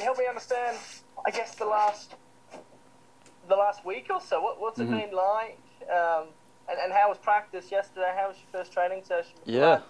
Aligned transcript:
Help 0.00 0.18
me 0.18 0.26
understand. 0.26 0.76
I 1.24 1.30
guess 1.30 1.54
the 1.54 1.64
last 1.66 2.14
the 3.48 3.56
last 3.56 3.84
week 3.84 4.06
or 4.10 4.20
so. 4.20 4.40
What, 4.40 4.60
what's 4.60 4.78
Mhm. 4.78 4.84
it 4.84 5.10
been 5.10 5.16
like? 5.16 5.58
Um, 5.90 6.26
and, 6.68 6.78
and 6.78 6.92
how 6.92 7.08
was 7.08 7.18
practice 7.18 7.70
yesterday? 7.72 8.12
How 8.16 8.28
was 8.28 8.36
your 8.38 8.60
first 8.60 8.72
training 8.72 9.02
session? 9.04 9.32
Yeah. 9.44 9.80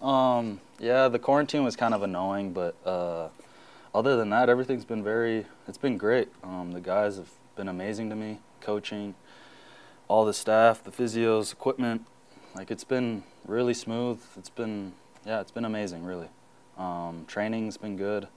Um, 0.00 0.60
yeah, 0.78 1.08
the 1.08 1.18
quarantine 1.18 1.64
was 1.64 1.76
kind 1.76 1.92
of 1.94 2.02
annoying, 2.02 2.52
but 2.52 2.74
uh, 2.84 3.28
other 3.94 4.16
than 4.16 4.30
that, 4.30 4.48
everything's 4.48 4.84
been 4.84 5.04
very. 5.04 5.46
It's 5.68 5.78
been 5.78 5.98
great. 5.98 6.28
Um, 6.42 6.72
the 6.72 6.80
guys 6.80 7.16
have 7.16 7.28
been 7.56 7.68
amazing 7.68 8.10
to 8.10 8.16
me, 8.16 8.40
coaching, 8.60 9.14
all 10.08 10.24
the 10.24 10.34
staff, 10.34 10.82
the 10.82 10.90
physios, 10.90 11.52
equipment. 11.52 12.06
Like 12.54 12.70
it's 12.70 12.84
been 12.84 13.22
really 13.46 13.74
smooth. 13.74 14.20
It's 14.36 14.50
been 14.50 14.94
yeah, 15.26 15.40
it's 15.40 15.50
been 15.52 15.64
amazing, 15.64 16.04
really. 16.04 16.28
Um, 16.78 17.24
training's 17.28 17.76
been 17.76 17.96
good. 17.96 18.28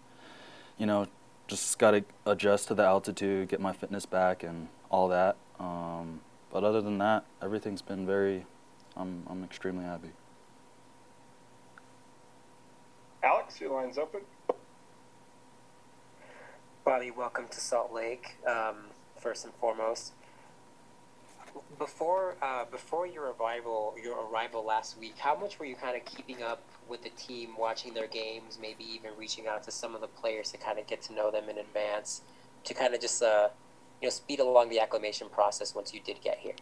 You 0.77 0.85
know, 0.85 1.07
just 1.47 1.79
got 1.79 1.91
to 1.91 2.03
adjust 2.25 2.67
to 2.67 2.75
the 2.75 2.83
altitude, 2.83 3.49
get 3.49 3.59
my 3.59 3.73
fitness 3.73 4.05
back, 4.05 4.43
and 4.43 4.67
all 4.89 5.07
that. 5.07 5.37
Um, 5.59 6.21
but 6.51 6.63
other 6.63 6.81
than 6.81 6.97
that, 6.99 7.25
everything's 7.41 7.81
been 7.81 8.05
very. 8.05 8.45
I'm 8.95 9.23
I'm 9.29 9.43
extremely 9.43 9.85
happy. 9.85 10.09
Alex, 13.23 13.59
your 13.59 13.73
line's 13.73 13.97
open. 13.97 14.21
Bobby, 16.85 17.11
welcome 17.11 17.47
to 17.49 17.59
Salt 17.59 17.91
Lake. 17.91 18.37
Um, 18.47 18.75
first 19.17 19.45
and 19.45 19.53
foremost, 19.55 20.13
before 21.77 22.35
uh, 22.41 22.65
before 22.65 23.05
your 23.07 23.33
arrival, 23.33 23.95
your 24.01 24.25
arrival 24.27 24.63
last 24.63 24.97
week, 24.97 25.17
how 25.17 25.37
much 25.37 25.59
were 25.59 25.65
you 25.65 25.75
kind 25.75 25.97
of 25.97 26.05
keeping 26.05 26.41
up 26.43 26.61
with 26.89 27.03
the 27.03 27.09
team, 27.09 27.51
watching 27.57 27.93
their 27.93 28.07
games, 28.07 28.57
maybe 28.61 28.83
even 28.83 29.11
reaching 29.17 29.47
out 29.47 29.63
to 29.63 29.71
some 29.71 29.95
of 29.95 30.01
the 30.01 30.07
players 30.07 30.51
to 30.51 30.57
kind 30.57 30.79
of 30.79 30.87
get 30.87 31.01
to 31.03 31.13
know 31.13 31.31
them 31.31 31.49
in 31.49 31.57
advance, 31.57 32.21
to 32.63 32.73
kind 32.73 32.93
of 32.93 33.01
just 33.01 33.21
uh, 33.21 33.49
you 34.01 34.07
know 34.07 34.09
speed 34.09 34.39
along 34.39 34.69
the 34.69 34.79
acclimation 34.79 35.29
process 35.29 35.73
once 35.75 35.93
you 35.93 35.99
did 35.99 36.21
get 36.21 36.39
here. 36.39 36.55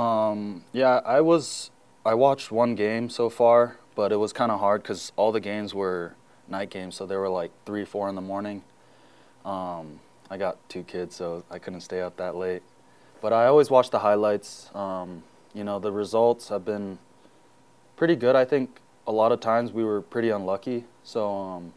Um, 0.00 0.64
yeah, 0.72 1.00
I 1.04 1.20
was. 1.20 1.70
I 2.06 2.12
watched 2.14 2.52
one 2.52 2.74
game 2.74 3.08
so 3.08 3.30
far, 3.30 3.78
but 3.94 4.12
it 4.12 4.16
was 4.16 4.32
kind 4.32 4.52
of 4.52 4.60
hard 4.60 4.82
because 4.82 5.10
all 5.16 5.32
the 5.32 5.40
games 5.40 5.72
were 5.72 6.14
night 6.48 6.68
games, 6.68 6.96
so 6.96 7.06
they 7.06 7.16
were 7.16 7.30
like 7.30 7.50
three, 7.64 7.84
four 7.84 8.08
in 8.08 8.14
the 8.14 8.20
morning. 8.20 8.62
Um, 9.44 10.00
I 10.30 10.36
got 10.36 10.68
two 10.68 10.82
kids, 10.82 11.16
so 11.16 11.44
I 11.50 11.58
couldn't 11.58 11.80
stay 11.80 12.00
up 12.00 12.16
that 12.16 12.36
late. 12.36 12.62
But 13.22 13.32
I 13.32 13.46
always 13.46 13.70
watch 13.70 13.90
the 13.90 14.00
highlights. 14.00 14.70
Um, 14.74 15.22
you 15.54 15.64
know, 15.64 15.78
the 15.78 15.92
results 15.92 16.48
have 16.48 16.64
been 16.64 16.98
pretty 17.96 18.16
good. 18.16 18.36
I 18.36 18.44
think 18.44 18.80
a 19.06 19.12
lot 19.12 19.32
of 19.32 19.40
times 19.40 19.72
we 19.72 19.84
were 19.84 20.00
pretty 20.00 20.30
unlucky. 20.30 20.84
So, 21.02 21.32
um, 21.32 21.72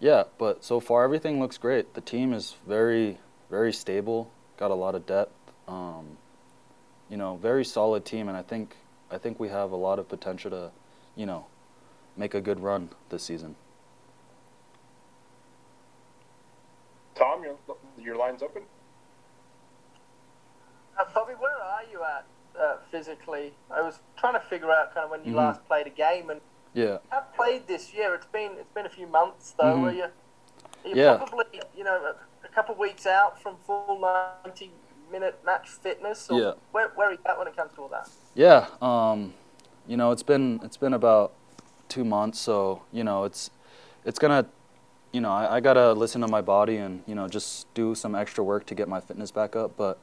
yeah, 0.00 0.24
but 0.38 0.64
so 0.64 0.80
far 0.80 1.04
everything 1.04 1.40
looks 1.40 1.58
great. 1.58 1.94
The 1.94 2.00
team 2.00 2.32
is 2.32 2.56
very, 2.66 3.18
very 3.50 3.72
stable. 3.72 4.30
Got 4.58 4.70
a 4.70 4.74
lot 4.74 4.94
of 4.94 5.06
depth. 5.06 5.32
Um, 5.66 6.18
you 7.08 7.16
know, 7.16 7.36
very 7.36 7.64
solid 7.64 8.04
team, 8.04 8.28
and 8.28 8.36
I 8.36 8.42
think 8.42 8.76
I 9.10 9.18
think 9.18 9.38
we 9.38 9.48
have 9.48 9.70
a 9.70 9.76
lot 9.76 9.98
of 9.98 10.08
potential 10.08 10.50
to, 10.50 10.70
you 11.14 11.26
know, 11.26 11.46
make 12.16 12.34
a 12.34 12.40
good 12.40 12.60
run 12.60 12.90
this 13.08 13.22
season. 13.22 13.54
Tom, 17.14 17.42
your 17.42 17.56
your 17.98 18.16
line's 18.16 18.42
open. 18.42 18.62
Uh, 20.98 21.04
Bobby, 21.14 21.34
where 21.34 21.52
are 21.52 21.84
you 21.90 22.02
at 22.02 22.26
uh, 22.60 22.76
physically? 22.90 23.52
I 23.70 23.82
was 23.82 24.00
trying 24.16 24.34
to 24.34 24.40
figure 24.40 24.70
out 24.70 24.94
kind 24.94 25.04
of 25.04 25.10
when 25.10 25.24
you 25.24 25.32
Mhm. 25.32 25.36
last 25.36 25.64
played 25.66 25.86
a 25.86 25.90
game, 25.90 26.30
and 26.30 26.40
Yeah. 26.74 26.98
have 27.10 27.32
played 27.34 27.66
this 27.66 27.92
year. 27.94 28.14
It's 28.14 28.26
been 28.26 28.52
it's 28.58 28.72
been 28.72 28.86
a 28.86 28.90
few 28.90 29.06
months 29.06 29.52
though. 29.58 29.76
Mhm. 29.76 29.82
Are 29.84 29.92
you? 29.92 30.02
Are 30.04 30.10
Yeah. 30.96 31.16
probably 31.16 31.60
you 31.76 31.84
know 31.84 31.96
a, 32.04 32.46
a 32.46 32.48
couple 32.48 32.72
of 32.74 32.78
weeks 32.78 33.06
out 33.06 33.40
from 33.40 33.56
full 33.66 33.98
ninety 34.00 34.72
minute 35.10 35.38
match 35.44 35.68
fitness. 35.68 36.28
Yeah. 36.30 36.52
Where 36.72 36.88
where 36.96 37.08
are 37.08 37.12
you 37.12 37.18
at 37.24 37.38
when 37.38 37.46
it 37.48 37.56
comes 37.56 37.72
to 37.74 37.82
all 37.82 37.88
that? 37.88 38.08
Yeah, 38.34 38.66
um, 38.82 39.34
you 39.86 39.96
know, 39.96 40.10
it's 40.10 40.22
been 40.22 40.60
it's 40.62 40.76
been 40.76 40.94
about 40.94 41.32
two 41.88 42.04
months, 42.04 42.38
so 42.40 42.82
you 42.92 43.04
know, 43.04 43.24
it's 43.24 43.50
it's 44.04 44.18
gonna, 44.18 44.46
you 45.12 45.20
know, 45.20 45.32
I, 45.32 45.56
I 45.56 45.60
gotta 45.60 45.92
listen 45.92 46.20
to 46.20 46.28
my 46.28 46.40
body 46.40 46.76
and 46.76 47.02
you 47.06 47.14
know 47.14 47.28
just 47.28 47.72
do 47.74 47.94
some 47.94 48.14
extra 48.14 48.42
work 48.44 48.66
to 48.66 48.74
get 48.74 48.88
my 48.88 49.00
fitness 49.00 49.30
back 49.30 49.56
up. 49.56 49.76
But 49.76 49.98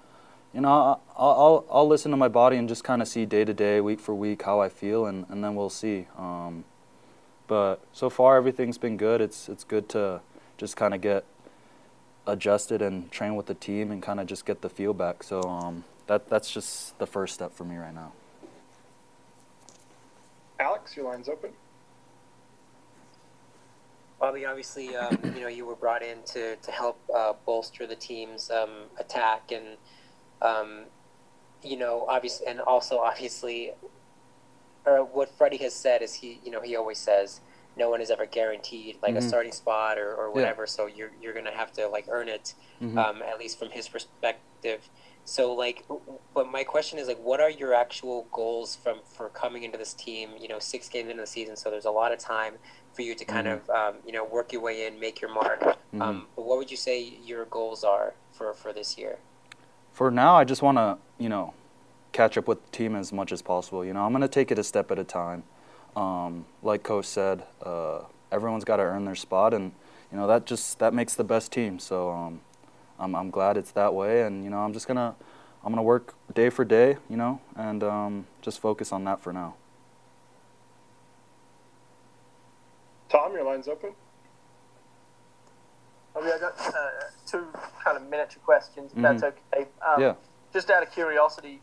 you 0.54 0.62
know, 0.62 0.70
I- 0.70 0.98
I'll 1.18 1.32
I'll, 1.32 1.66
I'll 1.72 1.88
listen 1.88 2.12
to 2.12 2.18
my 2.18 2.28
body 2.28 2.58
and 2.58 2.68
just 2.70 2.84
kind 2.84 3.02
of 3.02 3.08
see 3.08 3.26
day 3.26 3.44
to 3.46 3.54
day, 3.54 3.82
week 3.82 4.00
for 4.00 4.14
week 4.16 4.44
how 4.44 4.60
I 4.62 4.70
feel, 4.70 5.06
and, 5.06 5.26
and 5.30 5.44
then 5.44 5.56
we'll 5.56 5.70
see. 5.70 6.08
Um, 6.18 6.64
but 7.48 7.82
so 7.92 8.10
far 8.10 8.38
everything's 8.38 8.78
been 8.78 8.98
good. 8.98 9.22
It's 9.22 9.50
it's 9.50 9.64
good 9.64 9.90
to 9.90 10.22
just 10.58 10.76
kind 10.76 10.94
of 10.94 11.02
get 11.02 11.26
adjusted 12.26 12.82
and 12.82 13.12
train 13.12 13.36
with 13.36 13.48
the 13.48 13.54
team 13.54 13.92
and 13.92 14.02
kind 14.02 14.20
of 14.20 14.28
just 14.28 14.46
get 14.46 14.62
the 14.62 14.70
feel 14.70 14.94
back. 14.94 15.24
So 15.24 15.42
um, 15.44 15.84
that 16.08 16.30
that's 16.30 16.52
just 16.52 16.98
the 17.00 17.08
first 17.08 17.34
step 17.34 17.54
for 17.54 17.64
me 17.64 17.76
right 17.76 17.94
now. 17.94 18.14
Alex, 20.60 20.96
your 20.96 21.06
line's 21.06 21.28
open. 21.28 21.52
Bobby, 24.20 24.46
obviously, 24.46 24.96
um, 24.96 25.18
you 25.36 25.42
know 25.42 25.48
you 25.50 25.66
were 25.66 25.76
brought 25.76 26.02
in 26.02 26.20
to 26.28 26.56
to 26.56 26.72
help 26.72 26.98
uh, 27.14 27.34
bolster 27.46 27.86
the 27.86 27.96
team's 27.96 28.50
um, 28.50 28.70
attack, 28.98 29.52
and 29.52 29.78
um, 30.44 30.86
you 31.62 31.78
know, 31.78 32.06
obviously, 32.10 32.46
and 32.48 32.60
also 32.60 33.00
obviously, 33.00 33.72
uh, 34.86 34.98
what 34.98 35.30
Freddy 35.38 35.58
has 35.58 35.74
said 35.74 36.02
is 36.02 36.14
he, 36.14 36.40
you 36.44 36.52
know, 36.52 36.62
he 36.62 36.76
always 36.76 37.00
says 37.00 37.40
no 37.76 37.90
one 37.90 38.02
is 38.02 38.12
ever 38.12 38.26
guaranteed 38.26 38.98
like 39.02 39.16
a 39.16 39.20
Mhm. 39.20 39.28
starting 39.28 39.52
spot 39.52 39.98
or, 39.98 40.14
or 40.14 40.28
Yeah. 40.28 40.34
whatever. 40.36 40.68
So 40.68 40.86
you're 40.88 41.12
you're 41.22 41.34
gonna 41.34 41.56
have 41.56 41.72
to 41.74 41.88
like 41.88 42.06
earn 42.10 42.28
it, 42.28 42.54
Mhm. 42.82 42.98
um, 42.98 43.22
at 43.24 43.40
least 43.40 43.58
from 43.58 43.70
his 43.72 43.88
perspective. 43.88 44.90
So 45.26 45.54
like, 45.54 45.86
but 46.34 46.48
my 46.50 46.66
question 46.66 47.00
is 47.00 47.08
like, 47.08 47.18
what 47.20 47.40
are 47.40 47.50
your 47.50 47.74
actual 47.74 48.28
goals 48.32 48.76
from 48.76 49.02
for 49.06 49.30
coming 49.30 49.64
into 49.64 49.78
this 49.78 49.94
team? 49.94 50.32
You 50.38 50.50
know, 50.50 50.60
six 50.60 50.90
games 50.90 51.10
into 51.10 51.22
the 51.22 51.28
season, 51.28 51.56
so 51.56 51.72
there's 51.72 51.86
a 51.86 51.92
lot 51.92 52.12
of 52.12 52.20
time 52.20 52.60
for 52.94 53.04
you 53.04 53.16
to 53.16 53.24
kind 53.26 53.48
Mhm. 53.48 53.54
of 53.54 53.70
um, 53.70 54.02
you 54.06 54.12
know 54.12 54.26
work 54.26 54.52
your 54.52 54.62
way 54.62 54.86
in, 54.86 55.00
make 55.00 55.22
your 55.22 55.32
mark. 55.34 55.62
Mhm. 55.94 56.02
Um, 56.02 56.28
but 56.36 56.44
what 56.44 56.58
would 56.58 56.70
you 56.70 56.78
say 56.78 57.00
your 57.00 57.46
goals 57.46 57.84
are 57.86 58.14
for 58.34 58.54
for 58.54 58.74
this 58.74 58.98
year? 58.98 59.18
For 59.94 60.10
now, 60.10 60.36
I 60.36 60.44
just 60.44 60.64
want 60.64 60.78
to, 60.80 60.98
you 61.20 61.30
know, 61.30 61.54
catch 62.14 62.36
up 62.38 62.48
with 62.48 62.64
the 62.66 62.72
team 62.72 62.96
as 62.96 63.14
much 63.14 63.32
as 63.32 63.44
possible. 63.44 63.86
You 63.86 63.94
know, 63.94 64.04
I'm 64.04 64.12
going 64.12 64.22
to 64.22 64.28
take 64.28 64.52
it 64.52 64.58
a 64.58 64.64
step 64.64 64.90
at 64.90 64.98
a 64.98 65.04
time. 65.04 65.44
Um, 65.96 66.46
like 66.64 66.82
Coach 66.82 67.06
said, 67.06 67.44
uh, 67.62 68.00
everyone's 68.32 68.64
got 68.64 68.78
to 68.78 68.84
earn 68.84 69.06
their 69.06 69.16
spot, 69.16 69.54
and 69.54 69.72
you 70.12 70.18
know 70.18 70.26
that 70.26 70.48
just 70.48 70.80
that 70.80 70.94
makes 70.94 71.14
the 71.14 71.24
best 71.24 71.52
team. 71.52 71.78
So 71.78 72.10
um, 72.10 72.42
I'm 72.98 73.14
I'm 73.14 73.30
glad 73.30 73.56
it's 73.56 73.72
that 73.74 73.94
way, 73.94 74.24
and 74.24 74.44
you 74.44 74.50
know 74.50 74.58
I'm 74.58 74.74
just 74.74 74.88
gonna 74.88 75.16
I'm 75.64 75.72
gonna 75.72 75.84
work 75.84 76.16
day 76.34 76.50
for 76.50 76.66
day, 76.66 76.98
you 77.08 77.18
know, 77.18 77.40
and 77.56 77.84
um, 77.84 78.26
just 78.42 78.60
focus 78.60 78.92
on 78.92 79.04
that 79.04 79.20
for 79.20 79.32
now. 79.32 79.54
Tom, 83.10 83.34
your 83.34 83.46
line's 83.46 83.68
open. 83.68 83.92
Bobby, 86.14 86.28
I 86.32 86.40
got 86.40 86.60
uh, 86.60 86.90
two 87.26 87.48
kind 87.84 87.98
of 87.98 88.04
miniature 88.04 88.42
questions, 88.44 88.92
if 88.96 89.02
that's 89.02 89.24
okay. 89.24 89.68
Um, 89.86 90.02
Yeah. 90.02 90.14
Just 90.54 90.70
out 90.70 90.84
of 90.84 90.92
curiosity, 90.92 91.62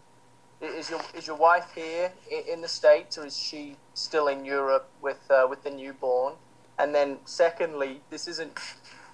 is 0.60 0.90
your 0.90 1.00
is 1.14 1.26
your 1.26 1.36
wife 1.36 1.70
here 1.74 2.12
in 2.52 2.60
the 2.60 2.66
states, 2.68 3.16
or 3.16 3.24
is 3.24 3.36
she 3.38 3.76
still 3.94 4.26
in 4.26 4.44
Europe 4.44 4.90
with 5.00 5.20
uh, 5.30 5.46
with 5.48 5.62
the 5.62 5.70
newborn? 5.70 6.34
And 6.76 6.92
then, 6.92 7.18
secondly, 7.24 8.00
this 8.10 8.26
isn't 8.26 8.58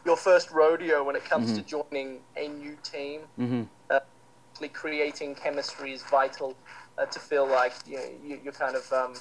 your 0.07 0.17
first 0.17 0.51
rodeo 0.51 1.05
when 1.05 1.15
it 1.15 1.25
comes 1.25 1.53
to 1.53 1.63
joining 1.63 2.21
a 2.37 2.49
new 2.49 2.77
team. 2.83 3.23
Mm-hmm. 3.39 3.65
Actually, 3.91 4.69
creating 4.71 5.35
chemistry 5.35 5.93
is 5.93 6.03
vital 6.05 6.57
uh, 6.97 7.05
to 7.07 7.19
feel 7.19 7.47
like 7.47 7.75
you, 7.87 8.01
you, 8.25 8.41
you're 8.43 8.53
kind 8.55 8.77
of 8.77 8.91
um, 8.93 9.13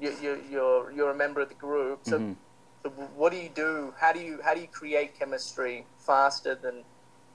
you, 0.00 0.14
you, 0.22 0.40
you're 0.48 0.92
you're 0.92 1.10
a 1.10 1.14
member 1.16 1.40
of 1.40 1.48
the 1.48 1.54
group. 1.56 2.00
So, 2.04 2.20
Mhm. 2.20 2.36
So 2.84 2.90
what 2.90 3.32
do 3.32 3.38
you 3.38 3.48
do? 3.48 3.94
How 3.98 4.12
do 4.12 4.20
you 4.20 4.40
how 4.44 4.54
do 4.54 4.60
you 4.60 4.68
create 4.68 5.18
chemistry 5.18 5.86
faster 5.98 6.54
than 6.54 6.84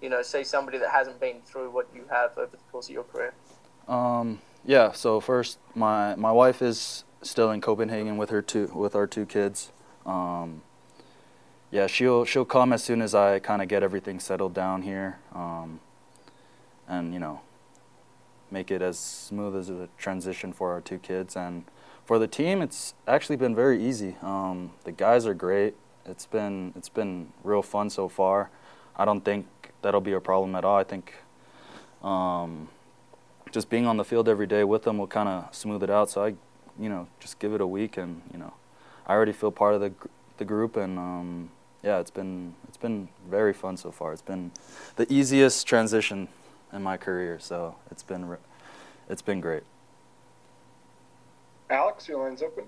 you 0.01 0.09
know, 0.09 0.21
say 0.21 0.43
somebody 0.43 0.77
that 0.77 0.91
hasn't 0.91 1.19
been 1.19 1.41
through 1.45 1.71
what 1.71 1.87
you 1.93 2.05
have 2.09 2.37
over 2.37 2.51
the 2.51 2.57
course 2.71 2.87
of 2.87 2.93
your 2.93 3.03
career? 3.03 3.33
Um, 3.87 4.39
yeah. 4.63 4.91
So 4.91 5.19
first, 5.19 5.59
my 5.75 6.15
my 6.15 6.31
wife 6.31 6.61
is 6.61 7.03
still 7.21 7.51
in 7.51 7.61
Copenhagen 7.61 8.17
with 8.17 8.29
her 8.29 8.41
two 8.41 8.71
with 8.73 8.95
our 8.95 9.07
two 9.07 9.25
kids. 9.25 9.71
Um, 10.05 10.61
yeah, 11.71 11.87
she'll 11.87 12.25
she'll 12.25 12.45
come 12.45 12.71
as 12.71 12.83
soon 12.83 13.01
as 13.01 13.13
I 13.13 13.39
kind 13.39 13.61
of 13.61 13.67
get 13.67 13.83
everything 13.83 14.19
settled 14.19 14.53
down 14.53 14.83
here, 14.83 15.19
um, 15.33 15.79
and 16.87 17.13
you 17.13 17.19
know, 17.19 17.41
make 18.51 18.71
it 18.71 18.81
as 18.81 18.97
smooth 18.97 19.55
as 19.55 19.69
a 19.69 19.89
transition 19.97 20.53
for 20.53 20.71
our 20.71 20.81
two 20.81 20.99
kids. 20.99 21.35
And 21.35 21.65
for 22.05 22.19
the 22.19 22.27
team, 22.27 22.61
it's 22.61 22.93
actually 23.07 23.35
been 23.35 23.55
very 23.55 23.83
easy. 23.83 24.15
Um, 24.21 24.71
the 24.83 24.91
guys 24.91 25.25
are 25.25 25.33
great. 25.33 25.75
It's 26.05 26.25
been 26.25 26.73
it's 26.75 26.89
been 26.89 27.31
real 27.43 27.61
fun 27.61 27.89
so 27.89 28.07
far. 28.07 28.49
I 28.95 29.05
don't 29.05 29.23
think 29.23 29.45
that'll 29.81 30.01
be 30.01 30.13
a 30.13 30.19
problem 30.19 30.55
at 30.55 30.65
all. 30.65 30.77
I 30.77 30.83
think. 30.83 31.13
Um, 32.01 32.69
just 33.51 33.69
being 33.69 33.87
on 33.87 33.97
the 33.97 34.03
field 34.03 34.29
every 34.29 34.47
day 34.47 34.63
with 34.63 34.83
them 34.83 34.97
will 34.97 35.07
kind 35.07 35.27
of 35.27 35.53
smooth 35.53 35.83
it 35.83 35.89
out. 35.89 36.09
So 36.09 36.23
I, 36.23 36.27
you 36.79 36.89
know, 36.89 37.07
just 37.19 37.39
give 37.39 37.53
it 37.53 37.61
a 37.61 37.67
week, 37.67 37.97
and 37.97 38.21
you 38.31 38.39
know, 38.39 38.53
I 39.07 39.13
already 39.13 39.33
feel 39.33 39.51
part 39.51 39.75
of 39.75 39.81
the 39.81 39.91
the 40.37 40.45
group, 40.45 40.77
and 40.77 40.97
um, 40.97 41.49
yeah, 41.83 41.99
it's 41.99 42.11
been 42.11 42.55
it's 42.67 42.77
been 42.77 43.09
very 43.29 43.53
fun 43.53 43.77
so 43.77 43.91
far. 43.91 44.13
It's 44.13 44.21
been 44.21 44.51
the 44.95 45.11
easiest 45.11 45.67
transition 45.67 46.27
in 46.73 46.83
my 46.83 46.97
career, 46.97 47.39
so 47.39 47.75
it's 47.91 48.03
been 48.03 48.37
it's 49.09 49.21
been 49.21 49.41
great. 49.41 49.63
Alex, 51.69 52.07
your 52.07 52.23
line's 52.23 52.41
open. 52.41 52.65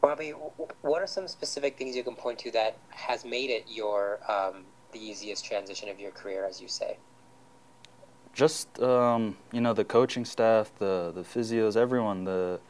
Bobby, 0.00 0.30
what 0.30 1.02
are 1.02 1.06
some 1.06 1.26
specific 1.26 1.76
things 1.76 1.96
you 1.96 2.04
can 2.04 2.14
point 2.14 2.38
to 2.38 2.50
that 2.52 2.78
has 2.90 3.24
made 3.24 3.50
it 3.50 3.64
your 3.68 4.20
um, 4.30 4.64
the 4.92 5.00
easiest 5.00 5.44
transition 5.44 5.88
of 5.88 5.98
your 5.98 6.12
career, 6.12 6.44
as 6.44 6.60
you 6.60 6.68
say? 6.68 6.96
Just 8.32 8.80
um, 8.80 9.36
you 9.52 9.60
know 9.60 9.72
the 9.72 9.84
coaching 9.84 10.24
staff, 10.24 10.70
the 10.78 11.10
the 11.14 11.22
physios, 11.22 11.76
everyone, 11.76 12.24
the 12.24 12.60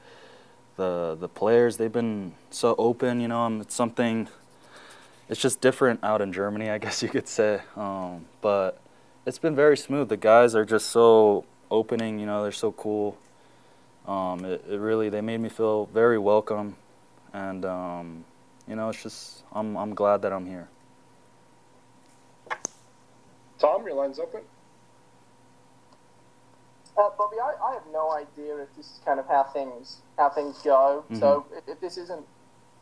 the 0.76 1.16
the 1.20 1.28
players. 1.28 1.76
They've 1.76 1.92
been 1.92 2.34
so 2.50 2.74
open. 2.78 3.20
You 3.20 3.28
know, 3.28 3.40
um, 3.40 3.60
it's 3.60 3.74
something. 3.74 4.28
It's 5.28 5.40
just 5.40 5.60
different 5.60 6.00
out 6.02 6.20
in 6.20 6.32
Germany, 6.32 6.70
I 6.70 6.78
guess 6.78 7.02
you 7.02 7.08
could 7.08 7.26
say. 7.28 7.60
Um, 7.76 8.26
but 8.40 8.78
it's 9.24 9.38
been 9.38 9.56
very 9.56 9.76
smooth. 9.76 10.08
The 10.08 10.16
guys 10.16 10.54
are 10.54 10.64
just 10.64 10.90
so 10.90 11.44
opening. 11.70 12.18
You 12.18 12.26
know, 12.26 12.42
they're 12.42 12.52
so 12.52 12.72
cool. 12.72 13.18
Um, 14.06 14.44
it, 14.44 14.64
it 14.70 14.78
really 14.78 15.08
they 15.08 15.20
made 15.20 15.38
me 15.38 15.48
feel 15.48 15.86
very 15.86 16.18
welcome, 16.18 16.76
and 17.32 17.64
um, 17.64 18.24
you 18.68 18.76
know, 18.76 18.88
it's 18.88 19.02
just 19.02 19.42
I'm 19.52 19.76
I'm 19.76 19.94
glad 19.94 20.22
that 20.22 20.32
I'm 20.32 20.46
here. 20.46 20.68
Tom, 23.58 23.84
your 23.84 23.94
line's 23.96 24.20
open. 24.20 24.42
Uh, 26.96 27.10
Bobby, 27.18 27.36
I, 27.42 27.52
I 27.62 27.74
have 27.74 27.82
no 27.92 28.12
idea 28.12 28.56
if 28.58 28.74
this 28.76 28.86
is 28.86 29.00
kind 29.04 29.18
of 29.18 29.26
how 29.26 29.42
things 29.42 30.02
how 30.16 30.28
things 30.30 30.58
go. 30.62 31.04
So 31.18 31.46
if, 31.56 31.68
if 31.68 31.80
this 31.80 31.96
isn't 31.98 32.20
if 32.20 32.26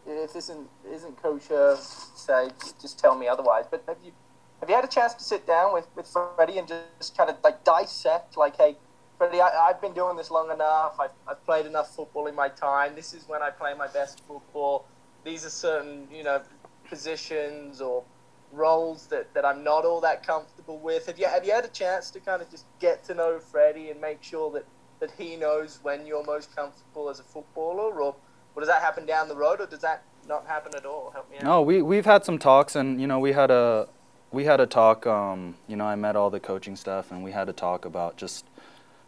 this 0.06 0.37
isn't 0.37 0.69
isn't 0.91 1.23
kosher, 1.23 1.77
say 2.15 2.49
just 2.81 2.99
tell 2.99 3.17
me 3.17 3.29
otherwise. 3.29 3.65
But 3.71 3.85
have 3.87 3.99
you 4.05 4.12
have 4.61 4.69
you 4.69 4.75
had 4.75 4.85
a 4.85 4.89
chance 4.89 5.15
to 5.15 5.23
sit 5.23 5.47
down 5.47 5.75
with, 5.75 5.87
with 5.95 6.06
Freddy 6.37 6.59
and 6.59 6.67
just 6.67 7.17
kind 7.17 7.29
of 7.29 7.37
like 7.45 7.65
dissect 7.65 8.37
like, 8.37 8.56
hey, 8.56 8.77
Freddy, 9.19 9.41
I, 9.41 9.69
I've 9.69 9.81
been 9.81 9.93
doing 9.93 10.17
this 10.17 10.31
long 10.31 10.51
enough. 10.51 10.97
I've, 10.99 11.11
I've 11.29 11.45
played 11.45 11.67
enough 11.67 11.95
football 11.95 12.27
in 12.27 12.35
my 12.35 12.49
time. 12.49 12.95
This 12.95 13.15
is 13.15 13.29
when 13.29 13.43
I 13.43 13.51
play 13.51 13.75
my 13.75 13.89
best 13.89 14.23
football. 14.27 14.87
These 15.25 15.45
are 15.45 15.51
certain 15.51 16.09
you 16.12 16.23
know 16.23 16.43
positions 16.89 17.81
or 17.81 18.05
roles 18.53 19.06
that, 19.09 19.33
that 19.35 19.45
I'm 19.45 19.65
not 19.65 19.85
all 19.85 20.01
that 20.03 20.27
comfortable 20.27 20.79
with. 20.79 21.06
Have 21.06 21.19
you 21.19 21.27
have 21.27 21.45
you 21.45 21.53
had 21.53 21.65
a 21.65 21.69
chance 21.69 22.11
to 22.12 22.21
kind 22.21 22.41
of 22.41 22.51
just 22.51 22.67
get 22.79 23.05
to 23.05 23.15
know 23.15 23.39
Freddy 23.39 23.91
and 23.91 24.01
make 24.01 24.23
sure 24.23 24.51
that, 24.53 24.65
that 25.01 25.11
he 25.19 25.37
knows 25.37 25.81
when 25.83 26.06
you're 26.06 26.25
most 26.25 26.55
comfortable 26.55 27.09
as 27.11 27.21
a 27.21 27.25
footballer, 27.25 28.01
or, 28.01 28.15
or 28.55 28.61
does 28.61 28.69
that 28.69 28.83
happen 28.83 29.06
down 29.06 29.29
the 29.29 29.37
road, 29.37 29.61
or 29.61 29.67
does 29.67 29.81
that 29.81 30.03
not 30.29 30.47
happen 30.47 30.73
at 30.77 30.87
all? 30.87 31.11
Help 31.11 31.31
me 31.31 31.39
out. 31.39 31.45
No, 31.45 31.62
we 31.62 31.83
we've 31.83 32.06
had 32.06 32.25
some 32.25 32.39
talks, 32.39 32.77
and 32.77 33.01
you 33.01 33.06
know, 33.06 33.19
we 33.19 33.33
had 33.33 33.51
a 33.51 33.89
we 34.33 34.45
had 34.45 34.61
a 34.61 34.67
talk. 34.67 35.06
Um, 35.06 35.56
you 35.69 35.77
know, 35.77 35.85
I 35.85 35.95
met 35.95 36.17
all 36.17 36.31
the 36.31 36.41
coaching 36.41 36.77
staff, 36.77 37.11
and 37.11 37.23
we 37.23 37.33
had 37.33 37.49
a 37.49 37.53
talk 37.53 37.85
about 37.85 38.17
just 38.17 38.45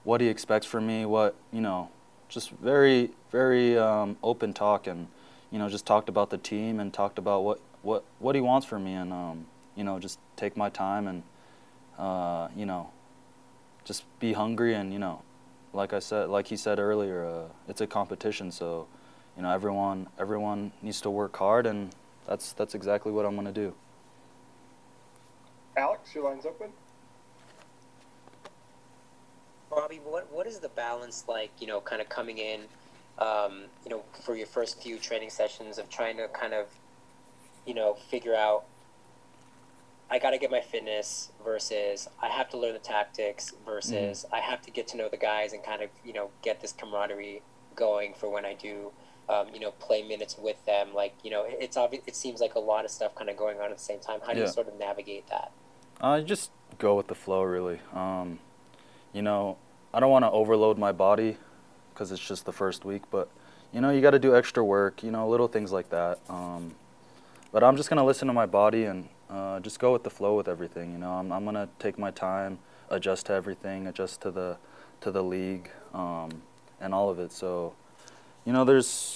what 0.05 0.21
he 0.21 0.29
expects 0.29 0.67
from 0.67 0.87
me. 0.87 1.05
What 1.05 1.35
you 1.53 1.61
know, 1.61 1.91
just 2.29 2.51
very 2.51 3.11
very 3.31 3.79
um, 3.79 4.17
open 4.23 4.53
talk, 4.53 4.87
and 4.87 5.09
you 5.51 5.59
know, 5.59 5.69
just 5.69 5.87
talked 5.87 6.09
about 6.09 6.31
the 6.31 6.39
team 6.39 6.81
and 6.81 6.93
talked 6.93 7.19
about 7.19 7.45
what 7.45 7.61
what 7.83 8.05
what 8.19 8.35
he 8.35 8.41
wants 8.41 8.67
from 8.67 8.85
me, 8.85 8.95
and 8.95 9.13
um, 9.13 9.47
you 9.75 9.85
know, 9.85 9.99
just 9.99 10.19
take 10.37 10.57
my 10.57 10.69
time 10.69 11.07
and 11.07 11.23
uh, 11.99 12.49
you 12.57 12.67
know, 12.67 12.91
just 13.85 14.05
be 14.19 14.33
hungry, 14.33 14.75
and 14.75 14.93
you 14.93 14.99
know, 14.99 15.23
like 15.73 15.93
I 15.93 15.99
said, 15.99 16.29
like 16.29 16.49
he 16.49 16.57
said 16.57 16.79
earlier, 16.79 17.25
uh, 17.25 17.49
it's 17.69 17.81
a 17.81 17.87
competition, 17.87 18.51
so 18.51 18.87
you 19.37 19.43
know 19.43 19.51
everyone 19.51 20.07
everyone 20.19 20.73
needs 20.83 21.01
to 21.03 21.11
work 21.11 21.37
hard 21.37 21.67
and 21.67 21.95
that's 22.27 22.53
that's 22.53 22.75
exactly 22.75 23.13
what 23.13 23.25
I'm 23.25 23.35
going 23.35 23.47
to 23.47 23.53
do. 23.53 23.75
Alex, 25.77 26.15
your 26.15 26.25
line's 26.25 26.47
open. 26.47 26.71
Bobby, 29.71 30.01
what 30.03 30.33
what 30.33 30.47
is 30.47 30.59
the 30.59 30.71
balance 30.71 31.25
like? 31.29 31.51
You 31.61 31.67
know, 31.67 31.81
kind 31.81 32.01
of 32.01 32.09
coming 32.09 32.39
in, 32.39 32.63
um, 33.19 33.65
you 33.85 33.91
know, 33.91 34.03
for 34.25 34.35
your 34.37 34.47
first 34.47 34.83
few 34.83 34.99
training 34.99 35.31
sessions 35.31 35.79
of 35.79 35.89
trying 35.89 36.17
to 36.17 36.29
kind 36.29 36.55
of, 36.55 36.67
you 37.67 37.75
know, 37.75 37.95
figure 37.95 38.35
out. 38.35 38.65
I 40.09 40.21
got 40.21 40.31
to 40.31 40.39
get 40.39 40.53
my 40.53 40.61
fitness 40.61 41.33
versus 41.45 42.09
I 42.23 42.29
have 42.29 42.49
to 42.51 42.57
learn 42.57 42.75
the 42.75 42.79
tactics 42.79 43.53
versus 43.67 44.25
I 44.33 44.39
have 44.39 44.63
to 44.63 44.71
get 44.71 44.87
to 44.89 44.97
know 44.97 45.09
the 45.09 45.17
guys 45.17 45.53
and 45.53 45.65
kind 45.65 45.83
of 45.83 45.91
you 46.05 46.13
know 46.13 46.31
get 46.43 46.61
this 46.61 46.71
camaraderie 46.71 47.43
going 47.75 48.15
for 48.15 48.31
when 48.31 48.45
I 48.45 48.55
do, 48.55 48.93
um, 49.29 49.49
you 49.53 49.61
know, 49.61 49.71
play 49.73 50.03
minutes 50.03 50.37
with 50.39 50.65
them. 50.67 50.95
Like 50.95 51.15
you 51.23 51.31
know, 51.31 51.45
it- 51.45 51.59
it's 51.61 51.77
obvious. 51.77 52.03
It 52.07 52.17
seems 52.17 52.41
like 52.41 52.55
a 52.55 52.61
lot 52.61 52.85
of 52.85 52.91
stuff 52.91 53.15
kind 53.15 53.29
of 53.31 53.37
going 53.37 53.59
on 53.59 53.71
at 53.71 53.77
the 53.79 53.83
same 53.83 53.99
time. 54.01 54.21
How 54.27 54.33
do 54.33 54.39
you 54.41 54.47
sort 54.53 54.69
of 54.69 54.79
navigate 54.79 55.27
that? 55.29 55.51
I 56.01 56.21
just 56.21 56.51
go 56.79 56.95
with 56.95 57.07
the 57.09 57.15
flow, 57.15 57.43
really. 57.43 57.81
Um, 57.95 58.39
you 59.13 59.23
know, 59.23 59.57
I 59.95 60.01
don't 60.01 60.11
want 60.11 60.25
to 60.25 60.31
overload 60.31 60.77
my 60.79 60.93
body 60.93 61.39
because 61.93 62.13
it's 62.13 62.27
just 62.27 62.45
the 62.45 62.53
first 62.53 62.85
week, 62.85 63.03
but 63.11 63.29
you 63.73 63.81
know, 63.81 63.91
you 63.91 64.01
got 64.01 64.11
to 64.11 64.19
do 64.19 64.37
extra 64.37 64.63
work. 64.65 65.03
You 65.03 65.11
know, 65.11 65.29
little 65.29 65.49
things 65.49 65.73
like 65.73 65.89
that. 65.91 66.19
Um, 66.29 66.75
but 67.53 67.65
I'm 67.65 67.77
just 67.77 67.89
gonna 67.89 68.05
listen 68.05 68.29
to 68.29 68.35
my 68.35 68.47
body 68.47 68.85
and 68.85 69.09
uh, 69.31 69.61
just 69.61 69.79
go 69.81 69.93
with 69.93 70.03
the 70.05 70.11
flow 70.11 70.37
with 70.37 70.47
everything. 70.49 70.93
You 70.93 70.99
know, 70.99 71.13
I'm 71.13 71.33
I'm 71.33 71.45
gonna 71.45 71.69
take 71.79 71.99
my 71.99 72.11
time, 72.11 72.59
adjust 72.91 73.27
to 73.27 73.33
everything, 73.33 73.87
adjust 73.87 74.21
to 74.23 74.31
the 74.31 74.59
to 75.01 75.11
the 75.11 75.23
league, 75.23 75.71
um, 75.95 76.43
and 76.81 76.93
all 76.95 77.09
of 77.09 77.19
it. 77.19 77.33
So, 77.33 77.73
you 78.45 78.53
know, 78.53 78.65
there's 78.65 79.16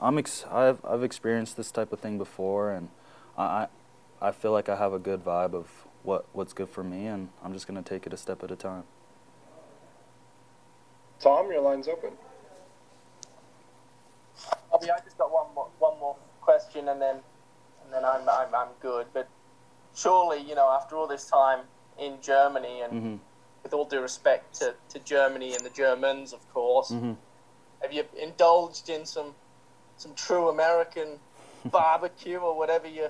I'm 0.00 0.18
ex- 0.18 0.44
I've 0.50 0.84
I've 0.84 1.02
experienced 1.02 1.56
this 1.56 1.70
type 1.70 1.92
of 1.92 2.00
thing 2.00 2.18
before, 2.18 2.70
and 2.70 2.88
I 3.36 3.42
I 3.44 4.28
I 4.28 4.32
feel 4.32 4.52
like 4.52 4.68
I 4.68 4.76
have 4.76 4.92
a 4.92 4.98
good 4.98 5.24
vibe 5.24 5.54
of 5.54 5.68
what 6.02 6.26
what's 6.32 6.52
good 6.52 6.68
for 6.68 6.84
me, 6.84 7.06
and 7.06 7.28
I'm 7.42 7.52
just 7.52 7.66
gonna 7.66 7.82
take 7.82 8.06
it 8.06 8.12
a 8.12 8.16
step 8.16 8.42
at 8.42 8.50
a 8.50 8.56
time. 8.56 8.84
Tom, 11.20 11.50
your 11.50 11.62
line's 11.62 11.88
open. 11.88 12.12
I 14.72 14.80
mean, 14.80 14.90
I 14.90 14.98
just 15.04 15.16
got 15.16 15.32
one 15.32 15.46
more 15.54 15.68
one 15.78 15.98
more 16.00 16.16
question, 16.40 16.88
and 16.88 17.00
then 17.00 17.16
and 17.84 17.92
then 17.92 18.04
I'm 18.04 18.28
I'm, 18.28 18.54
I'm 18.54 18.68
good. 18.80 19.06
But 19.12 19.28
surely, 19.94 20.40
you 20.42 20.54
know, 20.54 20.70
after 20.70 20.96
all 20.96 21.06
this 21.06 21.26
time 21.26 21.60
in 21.98 22.20
Germany, 22.20 22.82
and 22.82 22.92
hmm 22.92 23.16
with 23.62 23.72
all 23.72 23.86
due 23.86 24.02
respect 24.02 24.54
to, 24.54 24.74
to 24.90 24.98
Germany 24.98 25.54
and 25.54 25.64
the 25.64 25.70
Germans, 25.70 26.34
of 26.34 26.46
course, 26.52 26.90
hmm 26.90 27.12
have 27.80 27.92
you 27.92 28.04
indulged 28.20 28.90
in 28.90 29.06
some 29.06 29.34
some 29.96 30.14
true 30.14 30.48
American 30.48 31.18
barbecue 31.64 32.38
or 32.38 32.56
whatever 32.56 32.88
you 32.88 33.08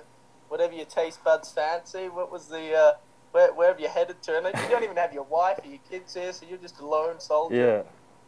whatever 0.49 0.73
your 0.73 0.85
taste 0.85 1.23
buds 1.23 1.51
fancy? 1.51 2.09
What 2.09 2.31
was 2.31 2.47
the 2.47 2.73
uh, 2.73 2.91
where 3.31 3.53
where 3.53 3.67
have 3.69 3.79
you 3.79 3.87
headed 3.89 4.21
to? 4.23 4.37
And 4.37 4.45
you 4.47 4.69
don't 4.69 4.83
even 4.83 4.97
have 4.97 5.13
your 5.13 5.23
wife 5.23 5.59
or 5.63 5.67
your 5.67 5.79
kids 5.89 6.13
here, 6.13 6.31
so 6.31 6.45
you're 6.47 6.57
just 6.57 6.79
a 6.79 6.85
lone 6.85 7.19
soldier. 7.19 7.83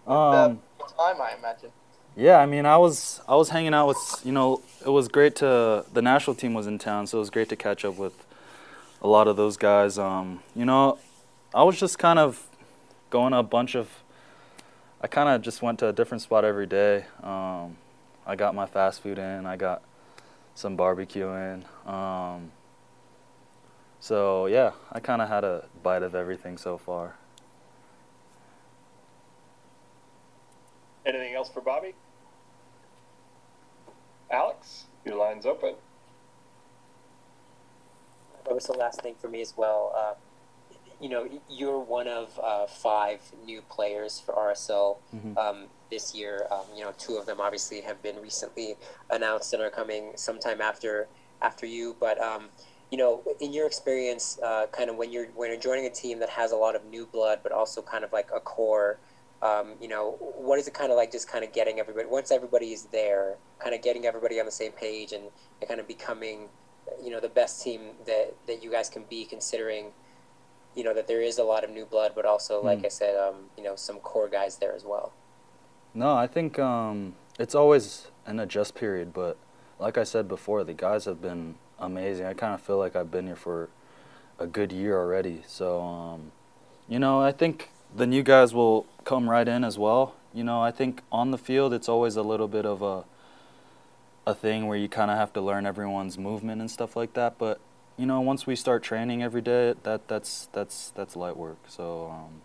Yeah. 0.08 0.12
Uh, 0.12 0.46
Um, 0.46 0.60
time, 0.98 1.22
I 1.22 1.34
imagine. 1.38 1.72
yeah, 2.16 2.38
I 2.38 2.46
mean, 2.46 2.66
I 2.66 2.78
was 2.78 3.22
I 3.28 3.36
was 3.36 3.50
hanging 3.50 3.74
out 3.74 3.88
with 3.88 4.22
you 4.24 4.32
know 4.32 4.62
it 4.86 4.90
was 4.90 5.08
great 5.08 5.36
to 5.38 5.86
the 5.94 6.02
national 6.02 6.36
team 6.36 6.54
was 6.54 6.68
in 6.68 6.78
town, 6.80 7.08
so 7.08 7.18
it 7.18 7.20
was 7.20 7.30
great 7.30 7.50
to 7.50 7.56
catch 7.56 7.84
up 7.86 7.98
with 7.98 8.26
a 9.02 9.08
lot 9.08 9.28
of 9.28 9.36
those 9.38 9.58
guys. 9.58 9.98
Um, 10.00 10.42
you 10.56 10.66
know, 10.66 10.98
I 11.54 11.64
was 11.64 11.80
just 11.80 12.00
kind 12.00 12.20
of 12.20 12.46
going 13.10 13.34
a 13.34 13.44
bunch 13.44 13.76
of. 13.76 14.04
I 15.00 15.08
kind 15.08 15.30
of 15.30 15.44
just 15.44 15.62
went 15.62 15.78
to 15.80 15.90
a 15.90 15.94
different 15.94 16.24
spot 16.24 16.44
every 16.44 16.66
day. 16.66 17.06
Um, 17.22 17.78
I 18.28 18.36
got 18.36 18.54
my 18.54 18.66
fast 18.66 19.02
food 19.02 19.18
in. 19.18 19.46
I 19.46 19.56
got 19.56 19.82
some 20.54 20.76
barbecue 20.76 21.30
in. 21.30 21.64
Um, 21.86 22.52
so 24.02 24.48
yeah, 24.48 24.72
I 24.92 25.00
kind 25.00 25.22
of 25.22 25.30
had 25.30 25.46
a 25.46 25.66
bite 25.82 26.04
of 26.04 26.14
everything 26.14 26.58
so 26.58 26.78
far. 26.78 27.16
Anything 31.06 31.36
else 31.36 31.50
for 31.50 31.62
Bobby? 31.62 31.96
Alex, 34.30 34.88
your 35.06 35.16
line's 35.16 35.46
open. 35.46 35.76
That 38.44 38.54
was 38.54 38.66
the 38.66 38.74
last 38.74 39.02
thing 39.02 39.16
for 39.18 39.30
me 39.30 39.40
as 39.42 39.54
well. 39.56 39.94
Uh, 39.96 40.14
you 41.00 41.10
know, 41.10 41.28
you're 41.50 41.80
one 41.80 42.08
of 42.08 42.40
uh, 42.44 42.66
five 42.68 43.20
new 43.46 43.62
players 43.62 44.20
for 44.20 44.34
RSL 44.34 44.98
Mhm. 45.14 45.38
um, 45.38 45.68
this 45.92 46.16
year. 46.16 46.48
Um, 46.52 46.66
you 46.76 46.84
know, 46.84 46.94
two 46.98 47.18
of 47.18 47.26
them 47.26 47.40
obviously 47.40 47.82
have 47.82 48.02
been 48.02 48.20
recently 48.22 48.78
announced 49.10 49.54
and 49.54 49.62
are 49.62 49.70
coming 49.70 50.14
sometime 50.16 50.60
after 50.62 51.08
after 51.42 51.66
you. 51.66 51.96
But 52.00 52.20
um, 52.22 52.50
you 52.90 52.98
know, 52.98 53.22
in 53.40 53.54
your 53.54 53.68
experience, 53.68 54.40
uh, 54.42 54.68
kind 54.72 54.90
of 54.90 54.96
when 54.96 55.12
you're 55.12 55.28
when 55.36 55.50
you're 55.52 55.60
joining 55.60 55.86
a 55.86 55.90
team 55.90 56.20
that 56.20 56.30
has 56.30 56.52
a 56.52 56.56
lot 56.56 56.76
of 56.76 56.86
new 56.86 57.06
blood, 57.06 57.40
but 57.44 57.52
also 57.52 57.82
kind 57.82 58.04
of 58.04 58.12
like 58.12 58.30
a 58.34 58.40
core. 58.40 58.98
Um, 59.44 59.76
you 59.80 59.88
know, 59.88 60.14
what 60.20 60.58
is 60.58 60.68
it 60.68 60.74
kind 60.74 60.92
of 60.92 60.98
like? 60.98 61.12
Just 61.12 61.28
kind 61.28 61.44
of 61.46 61.54
getting 61.54 61.80
everybody 61.80 62.08
once 62.08 62.32
everybody 62.32 62.74
is 62.74 62.86
there, 62.86 63.36
kind 63.60 63.76
of 63.76 63.84
getting 63.84 64.08
everybody 64.08 64.40
on 64.40 64.48
the 64.48 64.52
same 64.52 64.72
page 64.72 65.12
and, 65.14 65.26
and 65.62 65.68
kind 65.68 65.80
of 65.80 65.88
becoming 65.88 66.50
you 67.04 67.12
know 67.12 67.20
the 67.20 67.30
best 67.30 67.62
team 67.62 67.92
that 68.06 68.34
that 68.48 68.64
you 68.64 68.72
guys 68.72 68.90
can 68.90 69.04
be 69.04 69.26
considering 69.26 69.92
you 70.78 70.84
know 70.86 70.94
that 70.94 71.08
there 71.08 71.22
is 71.30 71.38
a 71.40 71.44
lot 71.44 71.64
of 71.66 71.70
new 71.72 71.86
blood 71.94 72.12
but 72.18 72.26
also 72.26 72.54
like 72.70 72.80
Mm. 72.82 72.86
i 72.86 72.90
said 72.90 73.14
um, 73.26 73.36
you 73.58 73.64
know 73.66 73.76
some 73.76 73.98
core 74.10 74.30
guys 74.30 74.54
there 74.62 74.74
as 74.80 74.86
well 74.94 75.08
No, 75.94 76.12
I 76.26 76.28
think 76.36 76.60
um, 76.60 76.98
it's 77.44 77.56
always 77.56 77.86
an 78.28 78.40
adjust 78.40 78.76
period, 78.76 79.08
but 79.14 79.34
like 79.80 79.98
I 79.98 80.06
said 80.14 80.28
before, 80.28 80.64
the 80.64 80.74
guys 80.88 81.06
have 81.06 81.20
been 81.30 81.56
amazing. 81.80 82.26
I 82.28 82.34
kind 82.44 82.54
of 82.54 82.62
feel 82.62 82.78
like 82.84 82.96
I've 83.00 83.10
been 83.10 83.26
here 83.32 83.42
for 83.48 83.70
a 84.38 84.46
good 84.58 84.72
year 84.72 84.96
already. 85.04 85.38
So, 85.48 85.82
um, 85.82 86.20
you 86.88 87.00
know, 87.00 87.16
I 87.30 87.32
think 87.32 87.56
the 88.02 88.06
new 88.06 88.22
guys 88.34 88.54
will 88.54 88.86
come 89.06 89.26
right 89.36 89.48
in 89.56 89.64
as 89.64 89.78
well. 89.80 90.14
You 90.34 90.44
know, 90.44 90.60
I 90.70 90.72
think 90.80 91.02
on 91.12 91.32
the 91.32 91.38
field 91.50 91.74
it's 91.74 91.90
always 91.90 92.16
a 92.16 92.26
little 92.32 92.50
bit 92.58 92.66
of 92.66 92.82
a 92.84 93.06
a 94.32 94.36
thing 94.36 94.68
where 94.68 94.78
you 94.78 94.90
kind 94.90 95.10
of 95.10 95.18
have 95.18 95.32
to 95.34 95.42
learn 95.42 95.66
everyone's 95.66 96.18
movement 96.18 96.60
and 96.62 96.70
stuff 96.70 96.96
like 96.96 97.14
that. 97.14 97.38
But 97.40 97.60
you 97.98 98.06
know, 98.06 98.22
once 98.22 98.46
we 98.46 98.56
start 98.56 98.84
training 98.84 99.24
every 99.24 99.42
day, 99.42 99.74
that 99.84 100.08
that's 100.08 100.50
that's 100.54 100.92
that's 100.92 101.16
light 101.16 101.36
work. 101.36 101.58
So 101.68 102.14
um, 102.14 102.42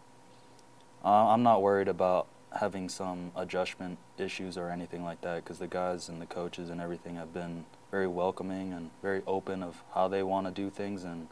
I'm 1.05 1.43
not 1.43 1.61
worried 1.61 1.89
about 1.89 2.27
having 2.59 2.89
some 2.89 3.33
adjustment 3.37 3.99
issues 4.19 4.57
or 4.57 4.71
anything 4.71 5.05
like 5.05 5.21
that 5.23 5.45
because 5.45 5.59
the 5.59 5.67
guys 5.67 6.09
and 6.09 6.21
the 6.21 6.27
coaches 6.27 6.71
and 6.71 6.81
everything 6.81 7.17
have 7.17 7.33
been 7.33 7.65
very 7.91 8.07
welcoming 8.07 8.73
and 8.73 8.91
very 9.03 9.23
open 9.27 9.63
of 9.63 9.83
how 9.95 10.09
they 10.09 10.23
want 10.23 10.47
to 10.47 10.53
do 10.53 10.71
things 10.71 11.05
and 11.05 11.29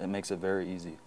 it 0.00 0.08
makes 0.08 0.30
it 0.30 0.38
very 0.38 0.68
easy. 0.72 0.98